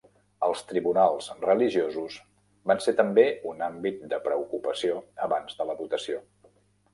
Els 0.45 0.61
"tribunals 0.69 1.27
religiosos" 1.43 2.15
van 2.71 2.81
ser 2.85 2.95
també 3.01 3.27
un 3.51 3.61
àmbit 3.67 4.01
de 4.15 4.19
preocupació 4.29 4.97
abans 5.29 5.61
de 5.61 5.69
la 5.73 5.77
votació. 5.85 6.21